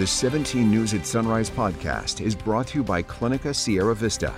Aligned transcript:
The 0.00 0.06
17 0.06 0.70
News 0.70 0.94
at 0.94 1.04
Sunrise 1.04 1.50
podcast 1.50 2.24
is 2.24 2.34
brought 2.34 2.68
to 2.68 2.78
you 2.78 2.82
by 2.82 3.02
Clinica 3.02 3.54
Sierra 3.54 3.94
Vista. 3.94 4.32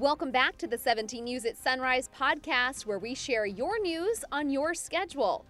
Welcome 0.00 0.32
back 0.32 0.58
to 0.58 0.66
the 0.66 0.76
17 0.76 1.22
News 1.22 1.44
at 1.44 1.56
Sunrise 1.56 2.10
podcast, 2.12 2.84
where 2.84 2.98
we 2.98 3.14
share 3.14 3.46
your 3.46 3.80
news 3.80 4.24
on 4.32 4.50
your 4.50 4.74
schedule. 4.74 5.46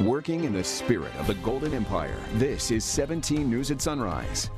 Working 0.00 0.44
in 0.44 0.54
the 0.54 0.64
spirit 0.64 1.14
of 1.16 1.26
the 1.26 1.34
Golden 1.34 1.74
Empire, 1.74 2.16
this 2.36 2.70
is 2.70 2.82
17 2.82 3.50
News 3.50 3.70
at 3.70 3.82
Sunrise. 3.82 4.48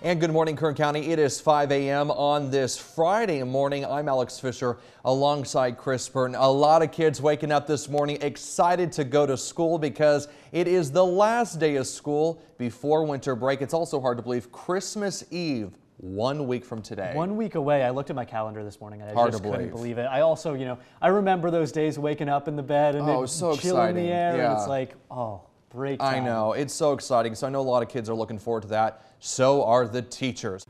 And 0.00 0.20
good 0.20 0.30
morning, 0.30 0.54
Kern 0.54 0.76
County. 0.76 1.10
It 1.10 1.18
is 1.18 1.40
5 1.40 1.72
a.m. 1.72 2.12
on 2.12 2.52
this 2.52 2.78
Friday 2.78 3.42
morning. 3.42 3.84
I'm 3.84 4.08
Alex 4.08 4.38
Fisher 4.38 4.78
alongside 5.04 5.76
Chris 5.76 6.08
Burton. 6.08 6.36
A 6.36 6.48
lot 6.48 6.82
of 6.82 6.92
kids 6.92 7.20
waking 7.20 7.50
up 7.50 7.66
this 7.66 7.88
morning 7.88 8.16
excited 8.20 8.92
to 8.92 9.02
go 9.02 9.26
to 9.26 9.36
school 9.36 9.76
because 9.76 10.28
it 10.52 10.68
is 10.68 10.92
the 10.92 11.04
last 11.04 11.58
day 11.58 11.74
of 11.76 11.86
school 11.88 12.40
before 12.58 13.04
winter 13.04 13.34
break. 13.34 13.60
It's 13.60 13.74
also 13.74 14.00
hard 14.00 14.18
to 14.18 14.22
believe 14.22 14.52
Christmas 14.52 15.24
Eve 15.32 15.72
one 15.96 16.46
week 16.46 16.64
from 16.64 16.80
today. 16.80 17.10
One 17.16 17.36
week 17.36 17.56
away. 17.56 17.82
I 17.82 17.90
looked 17.90 18.08
at 18.10 18.14
my 18.14 18.24
calendar 18.24 18.62
this 18.62 18.80
morning 18.80 19.00
and 19.00 19.10
I 19.10 19.14
Hard 19.14 19.32
just 19.32 19.42
couldn't 19.42 19.58
believe. 19.58 19.72
believe 19.72 19.98
it. 19.98 20.04
I 20.04 20.20
also, 20.20 20.54
you 20.54 20.64
know, 20.64 20.78
I 21.02 21.08
remember 21.08 21.50
those 21.50 21.72
days 21.72 21.98
waking 21.98 22.28
up 22.28 22.46
in 22.46 22.54
the 22.54 22.62
bed 22.62 22.94
and 22.94 23.10
Oh, 23.10 23.24
it's 23.24 23.32
so 23.32 23.56
chill 23.56 23.82
in 23.82 23.96
the 23.96 24.02
air 24.02 24.28
and 24.30 24.38
Yeah. 24.38 24.58
it's 24.60 24.68
like, 24.68 24.94
oh, 25.10 25.40
break 25.70 25.98
time. 25.98 26.22
I 26.22 26.24
know. 26.24 26.52
It's 26.52 26.72
so 26.72 26.92
exciting. 26.92 27.34
So 27.34 27.48
I 27.48 27.50
know 27.50 27.60
a 27.60 27.62
lot 27.62 27.82
of 27.82 27.88
kids 27.88 28.08
are 28.08 28.14
looking 28.14 28.38
forward 28.38 28.62
to 28.62 28.68
that. 28.68 29.02
So 29.20 29.64
are 29.64 29.88
the 29.88 30.02
teachers. 30.02 30.64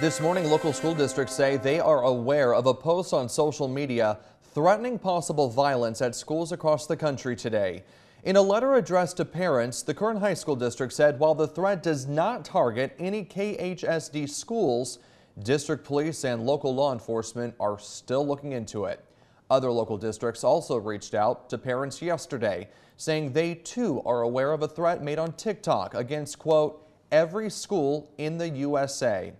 This 0.00 0.20
morning, 0.20 0.50
local 0.50 0.72
school 0.72 0.94
districts 0.94 1.34
say 1.34 1.56
they 1.56 1.78
are 1.78 2.02
aware 2.02 2.52
of 2.52 2.66
a 2.66 2.74
post 2.74 3.12
on 3.12 3.28
social 3.28 3.68
media 3.68 4.18
threatening 4.54 4.98
possible 4.98 5.48
violence 5.48 6.02
at 6.02 6.16
schools 6.16 6.50
across 6.50 6.86
the 6.86 6.96
country 6.96 7.36
today. 7.36 7.84
In 8.24 8.34
a 8.34 8.42
letter 8.42 8.74
addressed 8.74 9.18
to 9.18 9.24
parents, 9.24 9.82
the 9.82 9.94
Kern 9.94 10.16
High 10.16 10.34
School 10.34 10.56
District 10.56 10.92
said 10.92 11.20
while 11.20 11.36
the 11.36 11.46
threat 11.46 11.80
does 11.80 12.08
not 12.08 12.44
target 12.44 12.96
any 12.98 13.24
KHSD 13.24 14.28
schools, 14.28 14.98
district 15.44 15.84
police 15.84 16.24
and 16.24 16.44
local 16.44 16.74
law 16.74 16.92
enforcement 16.92 17.54
are 17.60 17.78
still 17.78 18.26
looking 18.26 18.50
into 18.50 18.86
it. 18.86 19.04
Other 19.48 19.70
local 19.70 19.96
districts 19.96 20.42
also 20.42 20.76
reached 20.76 21.14
out 21.14 21.48
to 21.50 21.58
parents 21.58 22.02
yesterday, 22.02 22.68
saying 22.96 23.32
they 23.32 23.54
too 23.54 24.02
are 24.04 24.22
aware 24.22 24.52
of 24.52 24.62
a 24.62 24.68
threat 24.68 25.04
made 25.04 25.20
on 25.20 25.32
TikTok 25.34 25.94
against, 25.94 26.40
quote, 26.40 26.84
every 27.10 27.50
school 27.50 28.10
in 28.18 28.38
the 28.38 28.48
USA. 28.48 29.32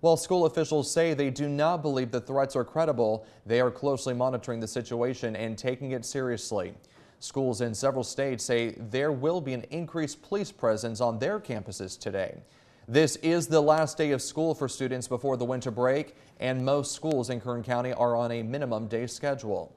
While 0.00 0.16
school 0.16 0.44
officials 0.44 0.90
say 0.90 1.14
they 1.14 1.30
do 1.30 1.48
not 1.48 1.80
believe 1.80 2.10
the 2.10 2.20
threats 2.20 2.54
are 2.56 2.64
credible, 2.64 3.26
they 3.46 3.60
are 3.60 3.70
closely 3.70 4.12
monitoring 4.12 4.60
the 4.60 4.68
situation 4.68 5.34
and 5.34 5.56
taking 5.56 5.92
it 5.92 6.04
seriously. 6.04 6.74
Schools 7.20 7.62
in 7.62 7.74
several 7.74 8.04
states 8.04 8.44
say 8.44 8.76
there 8.90 9.12
will 9.12 9.40
be 9.40 9.54
an 9.54 9.64
increased 9.70 10.20
police 10.20 10.52
presence 10.52 11.00
on 11.00 11.18
their 11.18 11.40
campuses 11.40 11.98
today. 11.98 12.42
This 12.86 13.16
is 13.16 13.46
the 13.46 13.62
last 13.62 13.96
day 13.96 14.10
of 14.10 14.20
school 14.20 14.54
for 14.54 14.68
students 14.68 15.08
before 15.08 15.38
the 15.38 15.44
winter 15.46 15.70
break, 15.70 16.14
and 16.38 16.62
most 16.62 16.92
schools 16.92 17.30
in 17.30 17.40
Kern 17.40 17.62
County 17.62 17.94
are 17.94 18.14
on 18.14 18.30
a 18.30 18.42
minimum 18.42 18.88
day 18.88 19.06
schedule. 19.06 19.74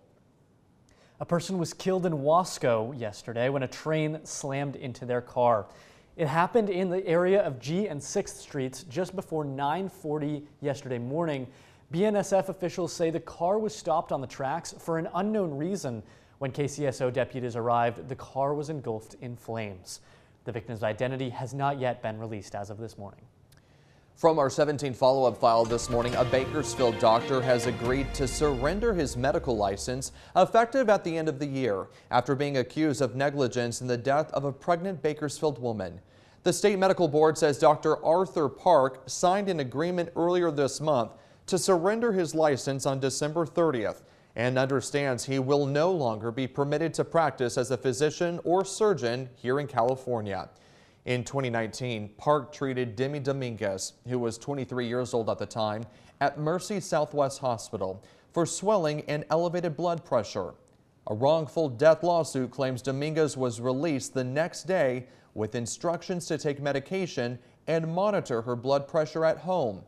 A 1.21 1.25
person 1.25 1.57
was 1.57 1.73
killed 1.73 2.05
in 2.05 2.13
Wasco 2.13 2.99
yesterday 2.99 3.47
when 3.47 3.63
a 3.63 3.67
train 3.67 4.19
slammed 4.25 4.75
into 4.75 5.05
their 5.05 5.21
car. 5.21 5.67
It 6.17 6.27
happened 6.27 6.71
in 6.71 6.89
the 6.89 7.05
area 7.05 7.43
of 7.43 7.59
G 7.59 7.87
and 7.87 8.01
6th 8.01 8.39
Streets 8.39 8.81
just 8.83 9.15
before 9.15 9.45
9:40 9.45 10.47
yesterday 10.61 10.97
morning. 10.97 11.45
BNSF 11.93 12.49
officials 12.49 12.91
say 12.91 13.11
the 13.11 13.19
car 13.19 13.59
was 13.59 13.75
stopped 13.75 14.11
on 14.11 14.19
the 14.19 14.25
tracks 14.25 14.73
for 14.79 14.97
an 14.97 15.07
unknown 15.13 15.55
reason. 15.55 16.01
When 16.39 16.51
KCSO 16.51 17.13
deputies 17.13 17.55
arrived, 17.55 18.09
the 18.09 18.15
car 18.15 18.55
was 18.55 18.71
engulfed 18.71 19.13
in 19.21 19.35
flames. 19.35 20.01
The 20.45 20.51
victim's 20.51 20.81
identity 20.81 21.29
has 21.29 21.53
not 21.53 21.79
yet 21.79 22.01
been 22.01 22.19
released 22.19 22.55
as 22.55 22.71
of 22.71 22.79
this 22.79 22.97
morning. 22.97 23.21
From 24.17 24.39
our 24.39 24.49
17 24.49 24.95
follow-up 24.95 25.37
file 25.37 25.63
this 25.63 25.91
morning, 25.91 26.15
a 26.15 26.25
Bakersfield 26.25 26.97
doctor 26.97 27.39
has 27.39 27.67
agreed 27.67 28.11
to 28.15 28.27
surrender 28.27 28.91
his 28.91 29.15
medical 29.15 29.55
license 29.55 30.11
effective 30.35 30.89
at 30.89 31.03
the 31.03 31.15
end 31.15 31.29
of 31.29 31.37
the 31.37 31.45
year 31.45 31.85
after 32.09 32.33
being 32.33 32.57
accused 32.57 33.03
of 33.03 33.15
negligence 33.15 33.79
in 33.79 33.85
the 33.85 33.95
death 33.95 34.31
of 34.31 34.43
a 34.43 34.51
pregnant 34.51 35.03
Bakersfield 35.03 35.61
woman. 35.61 36.01
The 36.41 36.51
state 36.51 36.79
medical 36.79 37.07
board 37.07 37.37
says 37.37 37.59
Dr. 37.59 38.03
Arthur 38.03 38.49
Park 38.49 39.03
signed 39.05 39.49
an 39.49 39.59
agreement 39.59 40.09
earlier 40.15 40.49
this 40.49 40.81
month 40.81 41.11
to 41.45 41.59
surrender 41.59 42.11
his 42.11 42.33
license 42.33 42.87
on 42.87 42.99
December 42.99 43.45
30th 43.45 44.01
and 44.35 44.57
understands 44.57 45.25
he 45.25 45.37
will 45.37 45.67
no 45.67 45.91
longer 45.91 46.31
be 46.31 46.47
permitted 46.47 46.91
to 46.95 47.03
practice 47.03 47.55
as 47.55 47.69
a 47.69 47.77
physician 47.77 48.39
or 48.43 48.65
surgeon 48.65 49.29
here 49.35 49.59
in 49.59 49.67
California. 49.67 50.49
In 51.07 51.23
2019, 51.23 52.09
Park 52.17 52.51
treated 52.51 52.97
Demi 52.97 53.19
Dominguez, 53.19 53.93
who 54.09 54.19
was 54.19 54.37
23 54.37 54.85
years 54.85 55.13
old 55.13 55.29
at 55.29 55.37
the 55.37 55.45
time, 55.45 55.85
at 56.19 56.37
Mercy 56.37 56.81
Southwest 56.81 57.39
Hospital 57.39 58.03
for 58.33 58.45
swelling 58.45 59.03
and 59.07 59.23
elevated 59.29 59.77
blood 59.77 60.03
pressure. 60.03 60.53
A 61.07 61.15
wrongful 61.15 61.69
death 61.69 62.03
lawsuit 62.03 62.51
claims 62.51 62.81
Dominguez 62.81 63.37
was 63.37 63.61
released 63.61 64.13
the 64.13 64.23
next 64.25 64.63
day 64.63 65.05
with 65.33 65.55
instructions 65.55 66.25
to 66.25 66.37
take 66.37 66.61
medication 66.61 67.39
and 67.67 67.87
monitor 67.87 68.41
her 68.41 68.57
blood 68.57 68.85
pressure 68.85 69.23
at 69.23 69.37
home. 69.37 69.83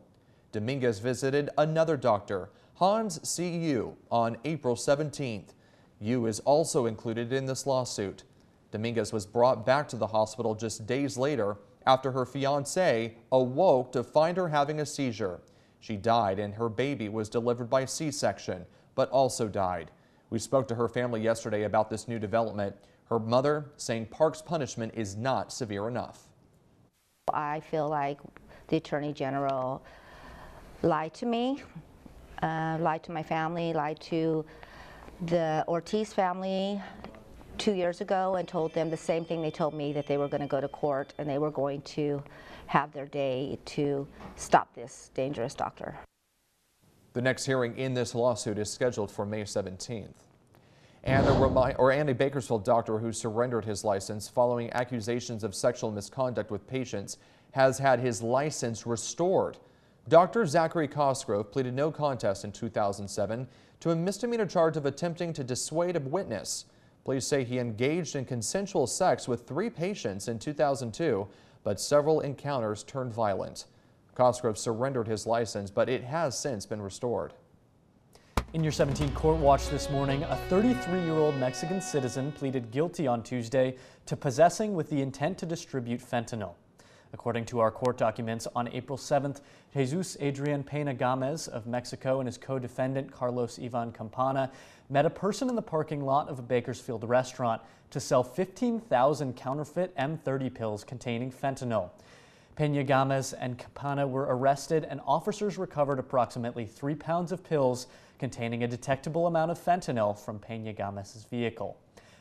Dominguez 0.52 1.00
visited 1.00 1.50
another 1.58 1.98
doctor, 1.98 2.48
Hans 2.76 3.20
C. 3.28 3.58
Yu, 3.58 3.94
on 4.10 4.38
April 4.46 4.74
17th. 4.74 5.50
Yu 6.00 6.24
is 6.24 6.40
also 6.40 6.86
included 6.86 7.30
in 7.30 7.44
this 7.44 7.66
lawsuit. 7.66 8.22
Dominguez 8.70 9.12
was 9.12 9.26
brought 9.26 9.66
back 9.66 9.88
to 9.88 9.96
the 9.96 10.06
hospital 10.06 10.54
just 10.54 10.86
days 10.86 11.16
later 11.16 11.56
after 11.86 12.12
her 12.12 12.24
fiance 12.24 13.16
awoke 13.32 13.92
to 13.92 14.04
find 14.04 14.36
her 14.36 14.48
having 14.48 14.80
a 14.80 14.86
seizure. 14.86 15.40
She 15.80 15.96
died 15.96 16.38
and 16.38 16.54
her 16.54 16.68
baby 16.68 17.08
was 17.08 17.28
delivered 17.28 17.70
by 17.70 17.84
C-section, 17.84 18.66
but 18.94 19.10
also 19.10 19.48
died. 19.48 19.90
We 20.28 20.38
spoke 20.38 20.68
to 20.68 20.74
her 20.74 20.88
family 20.88 21.20
yesterday 21.20 21.64
about 21.64 21.90
this 21.90 22.06
new 22.06 22.18
development. 22.18 22.76
Her 23.06 23.18
mother 23.18 23.70
saying 23.76 24.06
Park's 24.06 24.42
punishment 24.42 24.92
is 24.94 25.16
not 25.16 25.52
severe 25.52 25.88
enough. 25.88 26.28
I 27.32 27.60
feel 27.60 27.88
like 27.88 28.20
the 28.68 28.76
Attorney 28.76 29.12
General 29.12 29.82
lied 30.82 31.14
to 31.14 31.26
me, 31.26 31.62
uh, 32.42 32.76
lied 32.80 33.02
to 33.04 33.12
my 33.12 33.22
family, 33.22 33.72
lied 33.72 34.00
to 34.02 34.44
the 35.26 35.64
Ortiz 35.66 36.12
family 36.12 36.80
two 37.58 37.72
years 37.72 38.00
ago 38.00 38.36
and 38.36 38.48
told 38.48 38.72
them 38.74 38.90
the 38.90 38.96
same 38.96 39.24
thing 39.24 39.42
they 39.42 39.50
told 39.50 39.74
me 39.74 39.92
that 39.92 40.06
they 40.06 40.16
were 40.16 40.28
going 40.28 40.40
to 40.40 40.46
go 40.46 40.60
to 40.60 40.68
court 40.68 41.12
and 41.18 41.28
they 41.28 41.38
were 41.38 41.50
going 41.50 41.82
to 41.82 42.22
have 42.66 42.92
their 42.92 43.06
day 43.06 43.58
to 43.64 44.06
stop 44.36 44.74
this 44.74 45.10
dangerous 45.14 45.54
doctor. 45.54 45.98
The 47.12 47.22
next 47.22 47.44
hearing 47.44 47.76
in 47.76 47.94
this 47.94 48.14
lawsuit 48.14 48.58
is 48.58 48.70
scheduled 48.70 49.10
for 49.10 49.26
May 49.26 49.42
17th. 49.42 50.14
And 51.02 51.26
a, 51.26 51.76
or 51.76 51.92
and 51.92 52.10
a 52.10 52.14
Bakersfield 52.14 52.64
doctor 52.64 52.98
who 52.98 53.12
surrendered 53.12 53.64
his 53.64 53.84
license 53.84 54.28
following 54.28 54.70
accusations 54.72 55.42
of 55.42 55.54
sexual 55.54 55.90
misconduct 55.90 56.50
with 56.50 56.66
patients 56.66 57.16
has 57.52 57.78
had 57.78 57.98
his 57.98 58.22
license 58.22 58.86
restored. 58.86 59.56
Dr. 60.08 60.46
Zachary 60.46 60.88
Cosgrove 60.88 61.50
pleaded 61.50 61.74
no 61.74 61.90
contest 61.90 62.44
in 62.44 62.52
2007 62.52 63.48
to 63.80 63.90
a 63.90 63.96
misdemeanor 63.96 64.46
charge 64.46 64.76
of 64.76 64.86
attempting 64.86 65.32
to 65.32 65.42
dissuade 65.42 65.96
a 65.96 66.00
witness. 66.00 66.66
Police 67.10 67.26
say 67.26 67.42
he 67.42 67.58
engaged 67.58 68.14
in 68.14 68.24
consensual 68.24 68.86
sex 68.86 69.26
with 69.26 69.44
three 69.44 69.68
patients 69.68 70.28
in 70.28 70.38
2002, 70.38 71.26
but 71.64 71.80
several 71.80 72.20
encounters 72.20 72.84
turned 72.84 73.12
violent. 73.12 73.64
Cosgrove 74.14 74.56
surrendered 74.56 75.08
his 75.08 75.26
license, 75.26 75.72
but 75.72 75.88
it 75.88 76.04
has 76.04 76.38
since 76.38 76.66
been 76.66 76.80
restored. 76.80 77.32
In 78.52 78.62
your 78.62 78.70
17 78.70 79.10
court 79.12 79.38
watch 79.38 79.68
this 79.70 79.90
morning, 79.90 80.22
a 80.22 80.38
33-year-old 80.48 81.36
Mexican 81.36 81.80
citizen 81.80 82.30
pleaded 82.30 82.70
guilty 82.70 83.08
on 83.08 83.24
Tuesday 83.24 83.74
to 84.06 84.16
possessing 84.16 84.74
with 84.74 84.88
the 84.88 85.02
intent 85.02 85.36
to 85.38 85.46
distribute 85.46 86.00
fentanyl. 86.00 86.54
According 87.12 87.46
to 87.46 87.58
our 87.58 87.70
court 87.70 87.98
documents, 87.98 88.46
on 88.54 88.68
April 88.68 88.96
7th, 88.96 89.40
Jesus 89.74 90.16
Adrian 90.20 90.62
Pena 90.62 90.94
Gomez 90.94 91.48
of 91.48 91.66
Mexico 91.66 92.20
and 92.20 92.26
his 92.26 92.38
co-defendant 92.38 93.10
Carlos 93.10 93.58
Ivan 93.58 93.90
Campana 93.90 94.50
met 94.88 95.06
a 95.06 95.10
person 95.10 95.48
in 95.48 95.56
the 95.56 95.62
parking 95.62 96.04
lot 96.04 96.28
of 96.28 96.38
a 96.38 96.42
Bakersfield 96.42 97.02
restaurant 97.08 97.62
to 97.90 97.98
sell 97.98 98.22
15,000 98.22 99.36
counterfeit 99.36 99.96
M30 99.96 100.54
pills 100.54 100.84
containing 100.84 101.32
fentanyl. 101.32 101.90
Pena 102.54 102.84
Gomez 102.84 103.32
and 103.32 103.58
Campana 103.58 104.06
were 104.06 104.26
arrested 104.28 104.86
and 104.88 105.00
officers 105.06 105.58
recovered 105.58 105.98
approximately 105.98 106.66
three 106.66 106.94
pounds 106.94 107.32
of 107.32 107.42
pills 107.42 107.86
containing 108.18 108.62
a 108.62 108.68
detectable 108.68 109.26
amount 109.26 109.50
of 109.50 109.58
fentanyl 109.58 110.16
from 110.16 110.38
Pena 110.38 110.72
Gomez's 110.72 111.24
vehicle. 111.24 111.76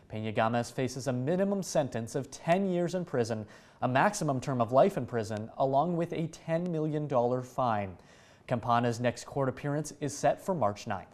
Pena 0.09 0.31
Gomez 0.31 0.71
faces 0.71 1.07
a 1.07 1.13
minimum 1.13 1.61
sentence 1.61 2.15
of 2.15 2.31
10 2.31 2.67
years 2.69 2.95
in 2.95 3.05
prison, 3.05 3.45
a 3.83 3.87
maximum 3.87 4.41
term 4.41 4.59
of 4.59 4.71
life 4.71 4.97
in 4.97 5.05
prison, 5.05 5.49
along 5.59 5.95
with 5.95 6.11
a 6.13 6.27
$10 6.27 6.67
million 6.67 7.07
fine. 7.43 7.95
Campana's 8.47 8.99
next 8.99 9.25
court 9.25 9.47
appearance 9.47 9.93
is 10.01 10.17
set 10.17 10.43
for 10.43 10.55
March 10.55 10.85
9th. 10.85 11.05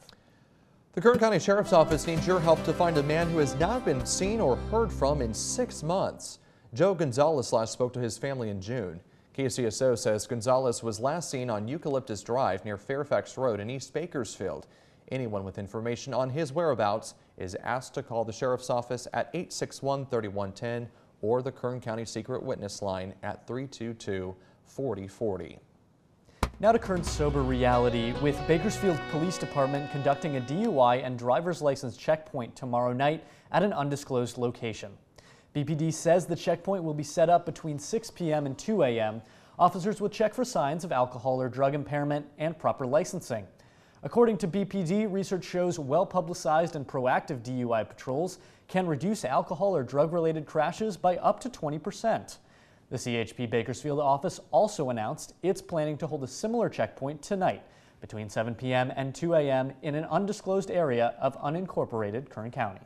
The 0.94 1.02
Kern 1.02 1.20
County 1.20 1.40
Sheriff's 1.40 1.74
Office 1.74 2.08
needs 2.08 2.26
your 2.26 2.40
help 2.40 2.64
to 2.64 2.72
find 2.72 2.98
a 2.98 3.04
man 3.04 3.30
who 3.30 3.40
has 3.40 3.54
not 3.56 3.84
been 3.84 4.06
seen 4.06 4.40
or 4.40 4.56
heard 4.56 4.94
from 4.94 5.22
in 5.22 5.34
six 5.34 5.84
months. 5.84 6.40
Joe 6.74 6.96
Gonzalez 6.96 7.52
last 7.52 7.74
spoke 7.74 7.92
to 7.94 8.00
his 8.00 8.18
family 8.18 8.50
in 8.50 8.62
June. 8.62 9.02
KCSO 9.38 9.98
says 9.98 10.26
Gonzalez 10.26 10.82
was 10.82 11.02
last 11.02 11.30
seen 11.30 11.50
on 11.50 11.68
Eucalyptus 11.68 12.24
Drive 12.24 12.64
near 12.64 12.78
Fairfax 12.78 13.38
Road 13.38 13.60
in 13.60 13.70
East 13.70 13.94
Bakersfield. 13.94 14.68
Anyone 15.12 15.44
with 15.44 15.58
information 15.58 16.14
on 16.14 16.30
his 16.30 16.52
whereabouts 16.52 17.14
is 17.38 17.56
asked 17.64 17.94
to 17.94 18.04
call 18.04 18.26
the 18.26 18.34
Sheriff's 18.34 18.70
Office 18.70 19.08
at 19.14 19.32
861-3110 19.34 20.88
or 21.22 21.42
the 21.42 21.52
Kern 21.52 21.80
County 21.80 22.06
Secret 22.06 22.42
Witness 22.42 22.82
Line 22.82 23.14
at 23.24 23.48
322-4040. 23.48 25.60
Now 26.60 26.72
to 26.72 26.80
current 26.80 27.06
sober 27.06 27.44
reality, 27.44 28.14
with 28.22 28.40
Bakersfield 28.48 28.98
Police 29.12 29.38
Department 29.38 29.92
conducting 29.92 30.38
a 30.38 30.42
DUI 30.42 31.06
and 31.06 31.20
driver's 31.20 31.62
license 31.62 31.98
checkpoint 31.98 32.56
tomorrow 32.56 32.94
night 32.94 33.26
at 33.52 33.62
an 33.62 33.74
undisclosed 33.74 34.38
location. 34.38 34.92
BPD 35.54 35.94
says 35.94 36.26
the 36.26 36.36
checkpoint 36.36 36.84
will 36.84 36.94
be 36.94 37.04
set 37.04 37.30
up 37.30 37.46
between 37.46 37.78
6 37.78 38.12
p.m. 38.12 38.46
and 38.46 38.58
2 38.58 38.84
a.m. 38.84 39.22
Officers 39.60 40.02
will 40.02 40.10
check 40.10 40.34
for 40.34 40.46
signs 40.46 40.84
of 40.84 40.92
alcohol 40.92 41.42
or 41.42 41.50
drug 41.50 41.76
impairment 41.76 42.26
and 42.38 42.58
proper 42.58 42.86
licensing. 42.86 43.46
According 44.06 44.38
to 44.38 44.48
BPD, 44.48 45.12
research 45.12 45.44
shows 45.44 45.80
well-publicized 45.80 46.76
and 46.76 46.88
proactive 46.88 47.42
DUI 47.42 47.90
patrols 47.90 48.38
can 48.68 48.86
reduce 48.86 49.26
alcohol 49.26 49.76
or 49.76 49.82
drug-related 49.82 50.46
crashes 50.46 50.96
by 50.96 51.18
up 51.18 51.40
to 51.40 51.50
20 51.50 51.80
percent. 51.80 52.38
The 52.92 52.98
CHP 52.98 53.50
Bakersfield 53.50 54.00
office 54.00 54.40
also 54.52 54.92
announced 54.92 55.34
it's 55.42 55.60
planning 55.60 55.98
to 55.98 56.06
hold 56.06 56.24
a 56.24 56.28
similar 56.28 56.70
checkpoint 56.70 57.24
tonight 57.24 57.64
between 58.00 58.30
7 58.30 58.54
p.m. 58.54 58.94
and 58.96 59.16
2 59.16 59.34
a.m. 59.34 59.74
in 59.82 59.96
an 59.96 60.06
undisclosed 60.06 60.70
area 60.70 61.16
of 61.20 61.36
unincorporated 61.42 62.30
Kern 62.30 62.52
County. 62.52 62.82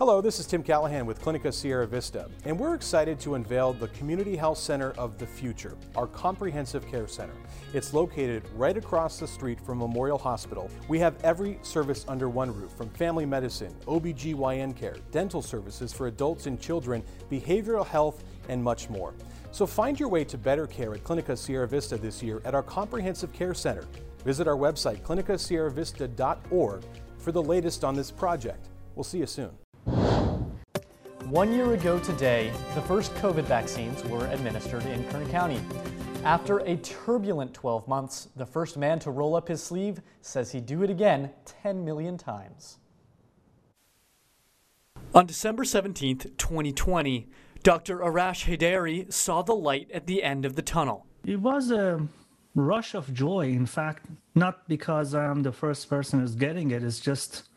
Hello, 0.00 0.20
this 0.20 0.40
is 0.40 0.46
Tim 0.46 0.64
Callahan 0.64 1.06
with 1.06 1.22
Clinica 1.22 1.54
Sierra 1.54 1.86
Vista, 1.86 2.28
and 2.46 2.58
we're 2.58 2.74
excited 2.74 3.20
to 3.20 3.36
unveil 3.36 3.72
the 3.72 3.86
Community 3.86 4.34
Health 4.34 4.58
Center 4.58 4.90
of 4.98 5.18
the 5.18 5.26
Future, 5.26 5.76
our 5.94 6.08
comprehensive 6.08 6.84
care 6.88 7.06
center. 7.06 7.36
It's 7.72 7.94
located 7.94 8.42
right 8.56 8.76
across 8.76 9.20
the 9.20 9.28
street 9.28 9.60
from 9.60 9.78
Memorial 9.78 10.18
Hospital. 10.18 10.68
We 10.88 10.98
have 10.98 11.14
every 11.22 11.60
service 11.62 12.04
under 12.08 12.28
one 12.28 12.52
roof, 12.52 12.72
from 12.72 12.88
family 12.90 13.24
medicine, 13.24 13.72
OBGYN 13.86 14.76
care, 14.76 14.96
dental 15.12 15.40
services 15.40 15.92
for 15.92 16.08
adults 16.08 16.46
and 16.46 16.60
children, 16.60 17.00
behavioral 17.30 17.86
health, 17.86 18.24
and 18.48 18.60
much 18.60 18.90
more. 18.90 19.14
So 19.52 19.64
find 19.64 20.00
your 20.00 20.08
way 20.08 20.24
to 20.24 20.36
better 20.36 20.66
care 20.66 20.92
at 20.94 21.04
Clinica 21.04 21.38
Sierra 21.38 21.68
Vista 21.68 21.96
this 21.96 22.20
year 22.20 22.42
at 22.44 22.52
our 22.56 22.64
Comprehensive 22.64 23.32
Care 23.32 23.54
Center. 23.54 23.84
Visit 24.24 24.48
our 24.48 24.56
website, 24.56 25.02
clinicasierravista.org, 25.02 26.82
for 27.16 27.30
the 27.30 27.42
latest 27.42 27.84
on 27.84 27.94
this 27.94 28.10
project. 28.10 28.70
We'll 28.96 29.04
see 29.04 29.18
you 29.18 29.26
soon. 29.26 29.56
One 31.30 31.54
year 31.54 31.72
ago 31.72 31.98
today, 31.98 32.52
the 32.74 32.82
first 32.82 33.14
COVID 33.14 33.44
vaccines 33.44 34.04
were 34.04 34.26
administered 34.26 34.84
in 34.84 35.02
Kern 35.08 35.26
County. 35.30 35.58
After 36.22 36.58
a 36.58 36.76
turbulent 36.76 37.54
12 37.54 37.88
months, 37.88 38.28
the 38.36 38.44
first 38.44 38.76
man 38.76 38.98
to 39.00 39.10
roll 39.10 39.34
up 39.34 39.48
his 39.48 39.62
sleeve 39.62 40.02
says 40.20 40.52
he'd 40.52 40.66
do 40.66 40.82
it 40.82 40.90
again 40.90 41.30
10 41.62 41.82
million 41.82 42.18
times. 42.18 42.78
On 45.14 45.24
December 45.24 45.64
17, 45.64 46.18
2020, 46.36 47.28
Dr. 47.62 48.00
Arash 48.00 48.44
Haidari 48.44 49.10
saw 49.10 49.40
the 49.40 49.54
light 49.54 49.90
at 49.92 50.06
the 50.06 50.22
end 50.22 50.44
of 50.44 50.56
the 50.56 50.62
tunnel. 50.62 51.06
It 51.24 51.40
was 51.40 51.70
a 51.70 52.06
rush 52.54 52.94
of 52.94 53.14
joy. 53.14 53.48
In 53.48 53.64
fact, 53.64 54.06
not 54.34 54.68
because 54.68 55.14
I'm 55.14 55.42
the 55.42 55.52
first 55.52 55.88
person 55.88 56.20
who's 56.20 56.34
getting 56.34 56.70
it, 56.70 56.82
it's 56.84 57.00
just 57.00 57.48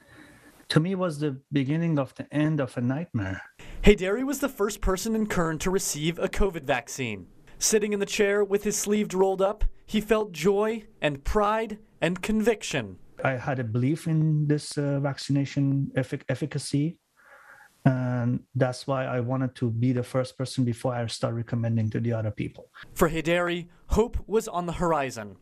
to 0.70 0.80
me 0.80 0.96
was 0.96 1.20
the 1.20 1.38
beginning 1.52 1.98
of 1.98 2.14
the 2.16 2.34
end 2.34 2.60
of 2.60 2.78
a 2.78 2.82
nightmare. 2.82 3.42
Haydari 3.88 4.26
was 4.26 4.40
the 4.40 4.50
first 4.50 4.82
person 4.82 5.16
in 5.16 5.28
Kern 5.28 5.58
to 5.60 5.72
receive 5.72 6.20
a 6.20 6.28
COVID 6.28 6.64
vaccine. 6.64 7.26
Sitting 7.58 7.94
in 7.94 8.02
the 8.02 8.06
chair 8.06 8.44
with 8.44 8.66
his 8.66 8.76
sleeve 8.76 9.14
rolled 9.14 9.42
up, 9.42 9.64
he 9.86 10.02
felt 10.02 10.34
joy 10.34 10.84
and 11.02 11.24
pride 11.24 11.78
and 12.02 12.22
conviction. 12.22 12.98
I 13.24 13.38
had 13.38 13.60
a 13.60 13.64
belief 13.64 14.06
in 14.06 14.46
this 14.46 14.78
uh, 14.78 15.00
vaccination 15.00 15.90
effic- 15.96 16.26
efficacy, 16.28 16.98
and 17.86 18.42
that's 18.56 18.88
why 18.88 19.06
I 19.06 19.22
wanted 19.22 19.56
to 19.56 19.70
be 19.70 19.94
the 19.94 20.04
first 20.04 20.38
person 20.38 20.66
before 20.66 20.94
I 20.94 21.08
start 21.08 21.36
recommending 21.36 21.90
to 21.92 22.02
the 22.02 22.12
other 22.12 22.32
people. 22.32 22.70
For 22.94 23.10
Haydari, 23.10 23.68
hope 23.92 24.18
was 24.28 24.50
on 24.50 24.66
the 24.66 24.74
horizon. 24.84 25.38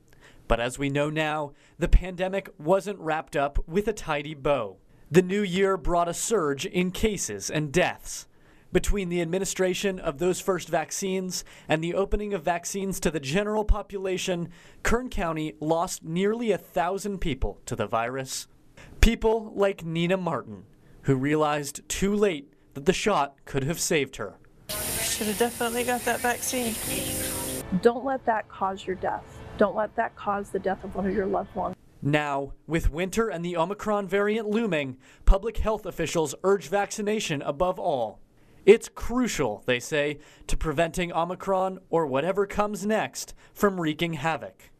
But 0.48 0.60
as 0.60 0.78
we 0.78 0.90
know 0.90 1.10
now, 1.10 1.54
the 1.80 1.88
pandemic 1.88 2.52
wasn't 2.60 3.00
wrapped 3.00 3.36
up 3.36 3.58
with 3.68 3.88
a 3.88 3.94
tidy 3.94 4.36
bow. 4.36 4.78
The 5.10 5.24
new 5.24 5.42
year 5.42 5.78
brought 5.78 6.08
a 6.08 6.14
surge 6.14 6.68
in 6.68 6.92
cases 6.92 7.50
and 7.50 7.72
deaths. 7.72 8.28
Between 8.76 9.08
the 9.08 9.22
administration 9.22 10.02
of 10.02 10.18
those 10.18 10.42
first 10.42 10.68
vaccines 10.68 11.46
and 11.70 11.82
the 11.82 11.94
opening 11.94 12.34
of 12.34 12.44
vaccines 12.44 13.00
to 13.00 13.10
the 13.10 13.22
general 13.22 13.64
population, 13.64 14.50
Kern 14.84 15.08
County 15.08 15.56
lost 15.62 16.04
nearly 16.04 16.52
a 16.52 16.58
thousand 16.58 17.20
people 17.20 17.62
to 17.68 17.78
the 17.78 17.88
virus. 17.88 18.50
People 19.00 19.54
like 19.56 19.86
Nina 19.86 20.18
Martin, 20.18 20.66
who 21.04 21.16
realized 21.16 21.88
too 21.88 22.14
late 22.14 22.52
that 22.74 22.86
the 22.86 22.92
shot 22.92 23.38
could 23.46 23.64
have 23.64 23.80
saved 23.80 24.18
her. 24.18 24.36
Should 24.68 25.28
have 25.28 25.40
definitely 25.40 25.86
got 25.86 26.04
that 26.04 26.20
vaccine. 26.20 26.76
Don't 27.82 28.04
let 28.04 28.26
that 28.26 28.50
cause 28.50 28.86
your 28.86 28.98
death. 28.98 29.24
Don't 29.58 29.78
let 29.78 29.96
that 29.96 30.18
cause 30.18 30.50
the 30.50 30.60
death 30.60 30.84
of 30.84 30.94
one 30.96 31.08
of 31.08 31.16
your 31.16 31.28
loved 31.28 31.56
ones. 31.56 31.78
Now, 32.02 32.52
with 32.68 32.92
winter 32.92 33.30
and 33.30 33.46
the 33.46 33.56
Omicron 33.56 34.10
variant 34.10 34.50
looming, 34.50 34.98
public 35.24 35.60
health 35.60 35.86
officials 35.86 36.36
urge 36.44 36.68
vaccination 36.68 37.42
above 37.42 37.80
all. 37.80 38.20
It's 38.66 38.90
crucial, 38.90 39.64
they 39.66 39.80
say, 39.80 40.20
to 40.48 40.58
preventing 40.58 41.14
Omicron 41.14 41.80
or 41.90 42.08
whatever 42.08 42.48
comes 42.48 42.86
next 42.86 43.36
from 43.54 43.80
wreaking 43.80 44.14
havoc 44.14 44.72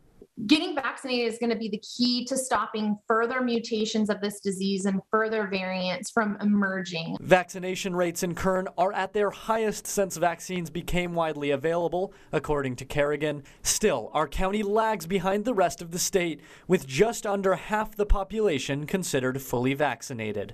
getting 0.48 0.76
vaccinated 0.76 1.32
is 1.32 1.40
going 1.40 1.50
to 1.50 1.56
be 1.56 1.70
the 1.70 1.80
key 1.80 2.26
to 2.26 2.38
stopping 2.38 2.98
further 3.08 3.42
mutations 3.42 4.10
of 4.10 4.20
this 4.20 4.42
disease 4.42 4.86
and 4.86 5.02
further 5.10 5.48
variants 5.48 6.12
from 6.12 6.38
emerging. 6.42 7.16
Vaccination 7.22 7.96
rates 7.96 8.22
in 8.22 8.36
Kern 8.36 8.68
are 8.78 8.92
at 8.94 9.14
their 9.14 9.30
highest 9.30 9.88
since 9.88 10.18
vaccines 10.18 10.70
became 10.70 11.14
widely 11.14 11.52
available, 11.52 12.14
according 12.34 12.76
to 12.78 12.86
Kerrigan. 12.86 13.44
Still, 13.64 14.12
our 14.14 14.28
county 14.28 14.62
lags 14.62 15.08
behind 15.08 15.46
the 15.46 15.54
rest 15.54 15.82
of 15.82 15.92
the 15.92 16.00
state, 16.00 16.42
with 16.68 16.86
just 16.86 17.26
under 17.26 17.56
half 17.56 17.96
the 17.96 18.06
population 18.06 18.86
considered 18.86 19.42
fully 19.42 19.74
vaccinated. 19.74 20.54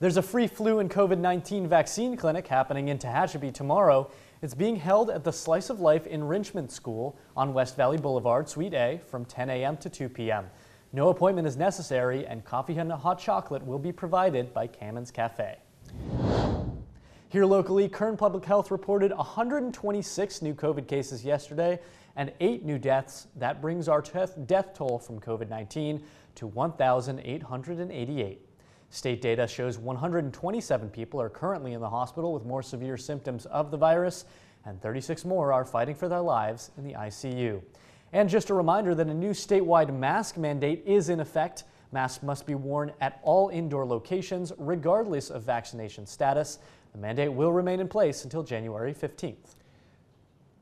There's 0.00 0.16
a 0.16 0.22
free 0.22 0.48
flu 0.48 0.80
and 0.80 0.90
COVID 0.90 1.18
19 1.18 1.68
vaccine 1.68 2.16
clinic 2.16 2.48
happening 2.48 2.88
in 2.88 2.98
Tehachapi 2.98 3.54
tomorrow. 3.54 4.10
It's 4.42 4.52
being 4.52 4.74
held 4.74 5.08
at 5.08 5.22
the 5.22 5.32
Slice 5.32 5.70
of 5.70 5.78
Life 5.78 6.08
Enrichment 6.08 6.72
School 6.72 7.16
on 7.36 7.54
West 7.54 7.76
Valley 7.76 7.96
Boulevard, 7.96 8.48
Suite 8.48 8.74
A, 8.74 9.00
from 9.06 9.24
10 9.24 9.50
a.m. 9.50 9.76
to 9.76 9.88
2 9.88 10.08
p.m. 10.08 10.50
No 10.92 11.10
appointment 11.10 11.46
is 11.46 11.56
necessary, 11.56 12.26
and 12.26 12.44
coffee 12.44 12.76
and 12.76 12.90
hot 12.90 13.20
chocolate 13.20 13.64
will 13.64 13.78
be 13.78 13.92
provided 13.92 14.52
by 14.52 14.66
Cameron's 14.66 15.12
Cafe. 15.12 15.58
Here 17.28 17.46
locally, 17.46 17.88
Kern 17.88 18.16
Public 18.16 18.44
Health 18.44 18.72
reported 18.72 19.12
126 19.12 20.42
new 20.42 20.54
COVID 20.54 20.88
cases 20.88 21.24
yesterday 21.24 21.78
and 22.16 22.32
eight 22.40 22.64
new 22.64 22.80
deaths. 22.80 23.28
That 23.36 23.62
brings 23.62 23.88
our 23.88 24.02
death 24.02 24.74
toll 24.74 24.98
from 24.98 25.20
COVID 25.20 25.48
19 25.48 26.02
to 26.34 26.48
1,888. 26.48 28.48
State 28.94 29.20
data 29.20 29.48
shows 29.48 29.76
127 29.76 30.88
people 30.90 31.20
are 31.20 31.28
currently 31.28 31.72
in 31.72 31.80
the 31.80 31.90
hospital 31.90 32.32
with 32.32 32.44
more 32.44 32.62
severe 32.62 32.96
symptoms 32.96 33.44
of 33.46 33.72
the 33.72 33.76
virus, 33.76 34.24
and 34.66 34.80
36 34.80 35.24
more 35.24 35.52
are 35.52 35.64
fighting 35.64 35.96
for 35.96 36.08
their 36.08 36.20
lives 36.20 36.70
in 36.78 36.84
the 36.84 36.92
ICU. 36.92 37.60
And 38.12 38.28
just 38.28 38.50
a 38.50 38.54
reminder 38.54 38.94
that 38.94 39.08
a 39.08 39.12
new 39.12 39.32
statewide 39.32 39.92
mask 39.92 40.36
mandate 40.36 40.84
is 40.86 41.08
in 41.08 41.18
effect. 41.18 41.64
Masks 41.90 42.22
must 42.22 42.46
be 42.46 42.54
worn 42.54 42.92
at 43.00 43.18
all 43.24 43.48
indoor 43.48 43.84
locations, 43.84 44.52
regardless 44.58 45.28
of 45.28 45.42
vaccination 45.42 46.06
status. 46.06 46.60
The 46.92 46.98
mandate 46.98 47.32
will 47.32 47.52
remain 47.52 47.80
in 47.80 47.88
place 47.88 48.22
until 48.22 48.44
January 48.44 48.94
15th. 48.94 49.56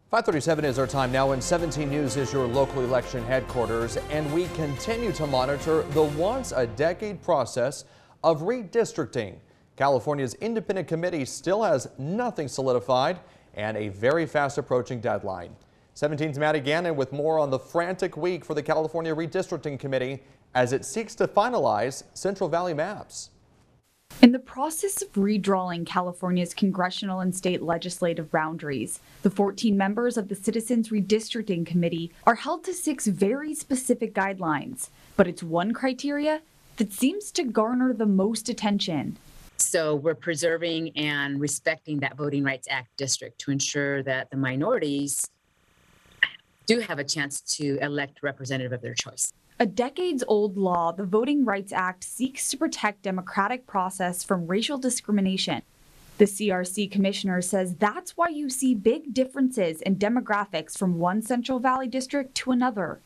537 0.08 0.64
is 0.64 0.78
our 0.78 0.86
time 0.86 1.12
now, 1.12 1.32
and 1.32 1.44
17 1.44 1.90
News 1.90 2.16
is 2.16 2.32
your 2.32 2.46
local 2.46 2.82
election 2.82 3.22
headquarters, 3.24 3.98
and 4.10 4.32
we 4.32 4.46
continue 4.54 5.12
to 5.12 5.26
monitor 5.26 5.82
the 5.90 6.04
once 6.04 6.52
a 6.52 6.66
decade 6.66 7.22
process 7.22 7.84
of 8.24 8.42
redistricting. 8.42 9.36
California's 9.76 10.34
independent 10.34 10.88
committee 10.88 11.24
still 11.24 11.62
has 11.62 11.88
nothing 11.98 12.48
solidified 12.48 13.18
and 13.54 13.76
a 13.76 13.88
very 13.88 14.26
fast 14.26 14.58
approaching 14.58 15.00
deadline. 15.00 15.54
17's 15.94 16.38
Maddie 16.38 16.60
Gannon 16.60 16.96
with 16.96 17.12
more 17.12 17.38
on 17.38 17.50
the 17.50 17.58
frantic 17.58 18.16
week 18.16 18.44
for 18.44 18.54
the 18.54 18.62
California 18.62 19.14
Redistricting 19.14 19.78
Committee 19.78 20.22
as 20.54 20.72
it 20.72 20.84
seeks 20.84 21.14
to 21.16 21.26
finalize 21.26 22.04
Central 22.14 22.48
Valley 22.48 22.74
maps. 22.74 23.30
In 24.20 24.32
the 24.32 24.38
process 24.38 25.02
of 25.02 25.12
redrawing 25.14 25.84
California's 25.84 26.54
congressional 26.54 27.20
and 27.20 27.34
state 27.34 27.60
legislative 27.60 28.30
boundaries, 28.30 29.00
the 29.22 29.30
14 29.30 29.76
members 29.76 30.16
of 30.16 30.28
the 30.28 30.34
Citizens 30.34 30.90
Redistricting 30.90 31.66
Committee 31.66 32.12
are 32.24 32.36
held 32.36 32.62
to 32.64 32.74
six 32.74 33.06
very 33.06 33.54
specific 33.54 34.14
guidelines, 34.14 34.90
but 35.16 35.26
it's 35.26 35.42
one 35.42 35.72
criteria 35.72 36.42
that 36.76 36.92
seems 36.92 37.30
to 37.32 37.44
garner 37.44 37.92
the 37.92 38.06
most 38.06 38.48
attention. 38.48 39.16
So 39.58 39.94
we're 39.94 40.14
preserving 40.14 40.96
and 40.96 41.40
respecting 41.40 42.00
that 42.00 42.16
Voting 42.16 42.42
Rights 42.42 42.66
Act 42.70 42.96
district 42.96 43.38
to 43.40 43.50
ensure 43.50 44.02
that 44.02 44.30
the 44.30 44.36
minorities 44.36 45.30
do 46.66 46.80
have 46.80 46.98
a 46.98 47.04
chance 47.04 47.40
to 47.40 47.78
elect 47.80 48.20
representative 48.22 48.72
of 48.72 48.80
their 48.80 48.94
choice. 48.94 49.32
A 49.58 49.66
decades 49.66 50.24
old 50.26 50.56
law, 50.56 50.92
the 50.92 51.04
Voting 51.04 51.44
Rights 51.44 51.72
Act 51.72 52.02
seeks 52.02 52.50
to 52.50 52.56
protect 52.56 53.02
democratic 53.02 53.66
process 53.66 54.24
from 54.24 54.46
racial 54.46 54.78
discrimination. 54.78 55.62
The 56.18 56.24
CRC 56.24 56.90
commissioner 56.90 57.40
says 57.42 57.76
that's 57.76 58.16
why 58.16 58.28
you 58.28 58.50
see 58.50 58.74
big 58.74 59.14
differences 59.14 59.80
in 59.82 59.96
demographics 59.96 60.76
from 60.76 60.98
one 60.98 61.22
Central 61.22 61.58
Valley 61.58 61.86
district 61.86 62.34
to 62.36 62.50
another. 62.50 63.00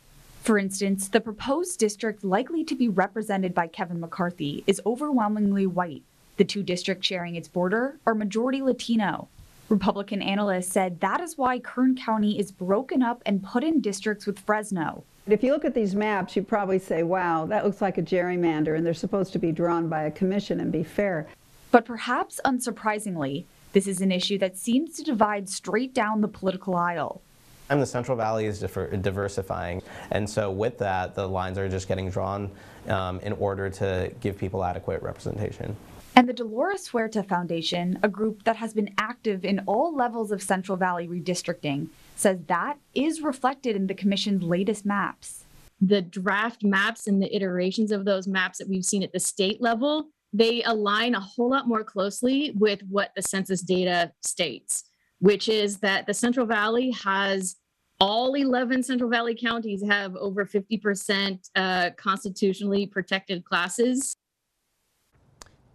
For 0.46 0.58
instance, 0.58 1.08
the 1.08 1.20
proposed 1.20 1.80
district 1.80 2.22
likely 2.22 2.62
to 2.66 2.76
be 2.76 2.88
represented 2.88 3.52
by 3.52 3.66
Kevin 3.66 3.98
McCarthy 3.98 4.62
is 4.68 4.80
overwhelmingly 4.86 5.66
white. 5.66 6.04
The 6.36 6.44
two 6.44 6.62
districts 6.62 7.08
sharing 7.08 7.34
its 7.34 7.48
border 7.48 7.98
are 8.06 8.14
majority 8.14 8.62
Latino. 8.62 9.26
Republican 9.68 10.22
analysts 10.22 10.70
said 10.70 11.00
that 11.00 11.20
is 11.20 11.36
why 11.36 11.58
Kern 11.58 11.96
County 11.96 12.38
is 12.38 12.52
broken 12.52 13.02
up 13.02 13.22
and 13.26 13.42
put 13.42 13.64
in 13.64 13.80
districts 13.80 14.24
with 14.24 14.38
Fresno. 14.38 15.02
If 15.26 15.42
you 15.42 15.50
look 15.50 15.64
at 15.64 15.74
these 15.74 15.96
maps, 15.96 16.36
you 16.36 16.44
probably 16.44 16.78
say, 16.78 17.02
wow, 17.02 17.44
that 17.46 17.64
looks 17.64 17.82
like 17.82 17.98
a 17.98 18.02
gerrymander, 18.02 18.76
and 18.76 18.86
they're 18.86 18.94
supposed 18.94 19.32
to 19.32 19.40
be 19.40 19.50
drawn 19.50 19.88
by 19.88 20.04
a 20.04 20.12
commission 20.12 20.60
and 20.60 20.70
be 20.70 20.84
fair. 20.84 21.26
But 21.72 21.84
perhaps 21.84 22.40
unsurprisingly, 22.44 23.46
this 23.72 23.88
is 23.88 24.00
an 24.00 24.12
issue 24.12 24.38
that 24.38 24.56
seems 24.56 24.94
to 24.94 25.02
divide 25.02 25.48
straight 25.48 25.92
down 25.92 26.20
the 26.20 26.28
political 26.28 26.76
aisle. 26.76 27.20
And 27.68 27.82
the 27.82 27.86
Central 27.86 28.16
Valley 28.16 28.46
is 28.46 28.60
diversifying, 28.60 29.82
and 30.12 30.28
so 30.28 30.50
with 30.50 30.78
that, 30.78 31.14
the 31.14 31.26
lines 31.26 31.58
are 31.58 31.68
just 31.68 31.88
getting 31.88 32.10
drawn 32.10 32.50
um, 32.88 33.18
in 33.20 33.32
order 33.34 33.68
to 33.70 34.12
give 34.20 34.38
people 34.38 34.62
adequate 34.62 35.02
representation. 35.02 35.76
And 36.14 36.26
the 36.26 36.32
Dolores 36.32 36.88
Huerta 36.88 37.22
Foundation, 37.22 37.98
a 38.02 38.08
group 38.08 38.44
that 38.44 38.56
has 38.56 38.72
been 38.72 38.94
active 38.96 39.44
in 39.44 39.60
all 39.66 39.94
levels 39.94 40.32
of 40.32 40.40
Central 40.40 40.78
Valley 40.78 41.06
redistricting, 41.06 41.88
says 42.14 42.38
that 42.46 42.78
is 42.94 43.20
reflected 43.20 43.76
in 43.76 43.86
the 43.86 43.94
Commission's 43.94 44.42
latest 44.42 44.86
maps. 44.86 45.44
The 45.78 46.00
draft 46.00 46.64
maps 46.64 47.06
and 47.06 47.22
the 47.22 47.34
iterations 47.36 47.92
of 47.92 48.06
those 48.06 48.26
maps 48.26 48.56
that 48.58 48.68
we've 48.68 48.84
seen 48.84 49.02
at 49.02 49.12
the 49.12 49.20
state 49.20 49.60
level, 49.60 50.06
they 50.32 50.62
align 50.62 51.14
a 51.14 51.20
whole 51.20 51.50
lot 51.50 51.68
more 51.68 51.84
closely 51.84 52.54
with 52.56 52.80
what 52.88 53.10
the 53.14 53.20
census 53.20 53.60
data 53.60 54.12
states, 54.22 54.84
which 55.20 55.48
is 55.48 55.78
that 55.78 56.06
the 56.06 56.14
Central 56.14 56.46
Valley 56.46 56.90
has 56.90 57.56
all 57.98 58.34
11 58.34 58.82
Central 58.82 59.08
Valley 59.10 59.34
counties 59.34 59.82
have 59.82 60.14
over 60.16 60.44
50% 60.44 61.50
uh, 61.54 61.90
constitutionally 61.96 62.86
protected 62.86 63.44
classes. 63.44 64.16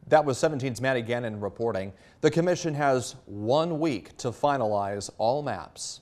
That 0.08 0.24
was 0.26 0.38
17's 0.38 0.82
Maddie 0.82 1.02
Gannon 1.02 1.40
reporting. 1.40 1.94
The 2.20 2.30
commission 2.30 2.74
has 2.74 3.16
one 3.26 3.80
week 3.80 4.18
to 4.18 4.30
finalize 4.30 5.10
all 5.18 5.42
maps. 5.42 6.02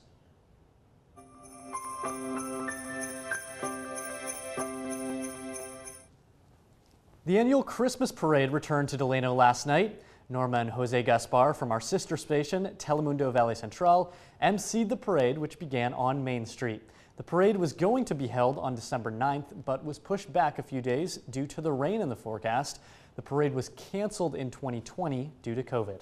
The 7.26 7.38
annual 7.38 7.62
Christmas 7.62 8.10
parade 8.10 8.50
returned 8.50 8.88
to 8.88 8.96
Delano 8.96 9.32
last 9.32 9.66
night. 9.66 10.02
Norma 10.30 10.58
and 10.58 10.70
Jose 10.70 11.02
Gaspar 11.02 11.52
from 11.54 11.72
our 11.72 11.80
sister 11.80 12.16
station, 12.16 12.70
Telemundo 12.78 13.32
Valley 13.32 13.54
Central, 13.54 14.12
emceed 14.42 14.88
the 14.88 14.96
parade, 14.96 15.36
which 15.36 15.58
began 15.58 15.92
on 15.94 16.22
Main 16.22 16.46
Street. 16.46 16.82
The 17.16 17.24
parade 17.24 17.56
was 17.56 17.72
going 17.72 18.06
to 18.06 18.14
be 18.14 18.28
held 18.28 18.56
on 18.58 18.74
December 18.74 19.10
9th, 19.10 19.64
but 19.64 19.84
was 19.84 19.98
pushed 19.98 20.32
back 20.32 20.58
a 20.58 20.62
few 20.62 20.80
days 20.80 21.18
due 21.28 21.46
to 21.48 21.60
the 21.60 21.72
rain 21.72 22.00
in 22.00 22.08
the 22.08 22.16
forecast. 22.16 22.80
The 23.16 23.22
parade 23.22 23.52
was 23.52 23.70
canceled 23.70 24.34
in 24.34 24.50
2020 24.50 25.30
due 25.42 25.54
to 25.54 25.62
COVID. 25.62 26.00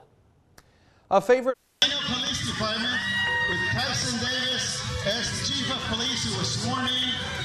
A 1.11 1.21
favorite. 1.21 1.57
Police 1.81 2.47
Department 2.47 3.01
with 3.49 3.59
Tyson 3.71 4.21
Davis 4.21 5.07
as 5.07 5.49
Chief 5.49 5.71
of 5.75 5.81
Police 5.93 6.33
who 6.33 6.39
was 6.39 6.63
sworn 6.63 6.85
in. 6.85 7.38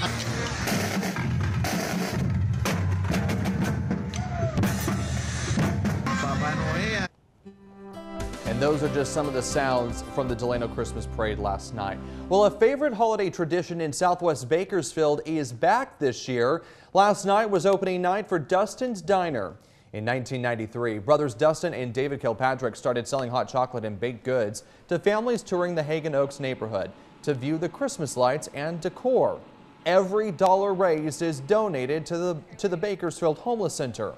Those 8.63 8.81
are 8.81 8.93
just 8.93 9.11
some 9.11 9.27
of 9.27 9.33
the 9.33 9.41
sounds 9.41 10.03
from 10.15 10.29
the 10.29 10.35
Delano 10.35 10.69
Christmas 10.69 11.05
Parade 11.05 11.37
last 11.37 11.73
night. 11.75 11.97
Well, 12.29 12.45
a 12.45 12.49
favorite 12.49 12.93
holiday 12.93 13.29
tradition 13.29 13.81
in 13.81 13.91
Southwest 13.91 14.47
Bakersfield 14.47 15.19
is 15.25 15.51
back 15.51 15.99
this 15.99 16.29
year. 16.29 16.63
Last 16.93 17.25
night 17.25 17.49
was 17.49 17.65
opening 17.65 18.01
night 18.01 18.29
for 18.29 18.39
Dustin's 18.39 19.01
Diner. 19.01 19.57
In 19.91 20.05
1993, 20.05 20.99
brothers 20.99 21.33
Dustin 21.33 21.73
and 21.73 21.93
David 21.93 22.21
Kilpatrick 22.21 22.77
started 22.77 23.05
selling 23.05 23.29
hot 23.29 23.49
chocolate 23.49 23.83
and 23.83 23.99
baked 23.99 24.23
goods 24.23 24.63
to 24.87 24.97
families 24.97 25.43
touring 25.43 25.75
the 25.75 25.83
Haggin 25.83 26.15
Oaks 26.15 26.39
neighborhood 26.39 26.89
to 27.23 27.33
view 27.33 27.57
the 27.57 27.67
Christmas 27.67 28.15
lights 28.15 28.47
and 28.53 28.79
decor. 28.79 29.41
Every 29.85 30.31
dollar 30.31 30.73
raised 30.73 31.21
is 31.21 31.41
donated 31.41 32.05
to 32.05 32.17
the, 32.17 32.37
to 32.59 32.69
the 32.69 32.77
Bakersfield 32.77 33.39
Homeless 33.39 33.73
Center. 33.73 34.13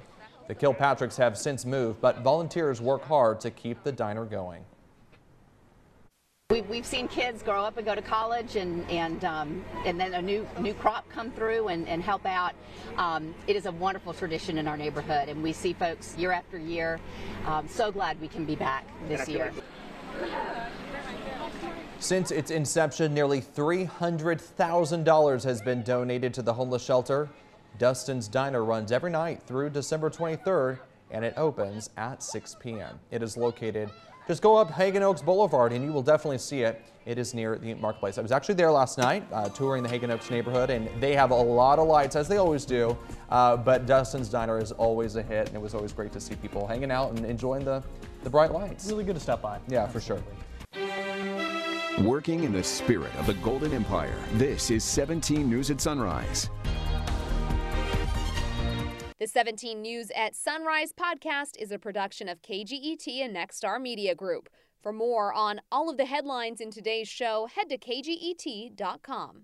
The 0.48 0.56
Kilpatricks 0.56 1.18
have 1.18 1.38
since 1.38 1.66
moved, 1.66 2.00
but 2.02 2.20
volunteers 2.20 2.80
work 2.80 3.04
hard 3.04 3.42
to 3.42 3.50
keep 3.50 3.84
the 3.84 3.92
diner 3.92 4.26
going. 4.26 4.64
We've, 6.52 6.70
we've 6.70 6.86
seen 6.86 7.08
kids 7.08 7.42
grow 7.42 7.64
up 7.64 7.78
and 7.78 7.86
go 7.88 7.96
to 7.96 8.04
college 8.04 8.56
and 8.56 8.88
and 8.92 9.26
um, 9.26 9.66
and 9.84 10.00
then 10.00 10.14
a 10.14 10.22
new 10.22 10.48
new 10.60 10.76
crop 10.76 11.10
come 11.10 11.32
through 11.32 11.70
and, 11.70 11.88
and 11.88 12.04
help 12.04 12.24
out. 12.28 12.54
Um, 12.98 13.34
it 13.48 13.56
is 13.56 13.66
a 13.66 13.72
wonderful 13.72 14.14
tradition 14.14 14.60
in 14.60 14.68
our 14.68 14.78
neighborhood 14.78 15.28
and 15.28 15.42
we 15.42 15.54
see 15.54 15.74
folks 15.74 16.16
year 16.18 16.32
after 16.32 16.60
year. 16.60 17.00
Um, 17.48 17.68
so 17.68 17.92
glad 17.92 18.22
we 18.22 18.28
can 18.28 18.46
be 18.46 18.56
back 18.56 18.88
this 19.08 19.28
year. 19.28 19.52
Since 21.98 22.30
its 22.30 22.52
inception, 22.52 23.16
nearly 23.16 23.42
$300,000 23.42 25.44
has 25.44 25.62
been 25.62 25.82
donated 25.82 26.36
to 26.36 26.44
the 26.44 26.54
homeless 26.54 26.84
shelter. 26.84 27.28
Dustin's 27.78 28.28
Diner 28.28 28.64
runs 28.64 28.92
every 28.92 29.12
night 29.12 29.44
through 29.44 29.70
December 29.70 30.10
23rd 30.10 30.80
and 31.12 31.24
it 31.24 31.34
opens 31.38 31.90
at 31.98 32.24
6 32.24 32.56
p.m. 32.62 33.00
It 33.12 33.22
is 33.22 33.38
located 33.38 33.92
just 34.28 34.42
go 34.42 34.58
up 34.58 34.72
Haggin 34.72 35.04
Oaks 35.04 35.22
Boulevard 35.22 35.72
and 35.72 35.86
you 35.86 35.94
will 35.94 36.02
definitely 36.02 36.40
see 36.40 36.62
it. 36.62 36.84
It 37.06 37.20
is 37.20 37.36
near 37.36 37.60
the 37.60 37.76
marketplace. 37.76 38.18
I 38.18 38.22
was 38.22 38.32
actually 38.32 38.56
there 38.56 38.72
last 38.72 38.98
night 38.98 39.24
uh, 39.32 39.50
touring 39.50 39.84
the 39.84 39.90
Haggin 39.90 40.10
Oaks 40.10 40.32
neighborhood 40.32 40.72
and 40.72 40.90
they 41.00 41.14
have 41.14 41.30
a 41.30 41.36
lot 41.36 41.78
of 41.78 41.88
lights 41.88 42.16
as 42.16 42.28
they 42.28 42.38
always 42.38 42.66
do. 42.66 42.98
Uh, 43.30 43.56
but 43.56 43.86
Dustin's 43.86 44.30
Diner 44.30 44.58
is 44.58 44.72
always 44.72 45.16
a 45.16 45.22
hit 45.22 45.48
and 45.48 45.56
it 45.56 45.62
was 45.62 45.76
always 45.76 45.94
great 45.94 46.12
to 46.14 46.20
see 46.20 46.36
people 46.36 46.66
hanging 46.66 46.90
out 46.90 47.12
and 47.12 47.24
enjoying 47.24 47.64
the, 47.64 47.84
the 48.24 48.30
bright 48.30 48.52
lights. 48.52 48.88
Really 48.90 49.04
good 49.04 49.16
to 49.16 49.22
stop 49.22 49.44
by. 49.44 49.60
Yeah, 49.68 49.86
for 49.88 50.02
sure. 50.02 50.22
Working 52.02 52.44
in 52.44 52.52
the 52.52 52.64
spirit 52.64 53.16
of 53.18 53.28
the 53.28 53.36
Golden 53.36 53.74
Empire, 53.74 54.18
this 54.34 54.72
is 54.72 54.84
17 54.84 55.48
News 55.48 55.70
at 55.70 55.80
Sunrise. 55.80 56.50
The 59.18 59.28
17 59.28 59.82
News 59.82 60.12
at 60.14 60.36
Sunrise 60.36 60.92
podcast 60.92 61.52
is 61.58 61.72
a 61.72 61.80
production 61.80 62.28
of 62.28 62.42
KGET 62.42 63.08
and 63.24 63.34
Nexstar 63.34 63.82
Media 63.82 64.14
Group. 64.14 64.50
For 64.84 64.92
more 64.92 65.34
on 65.34 65.62
all 65.72 65.90
of 65.90 65.96
the 65.96 66.04
headlines 66.04 66.60
in 66.60 66.70
today's 66.70 67.08
show, 67.08 67.48
head 67.56 67.70
to 67.70 67.78
kget.com. 67.78 69.44